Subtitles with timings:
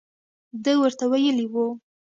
[0.63, 1.65] ده ورته ویلي وو.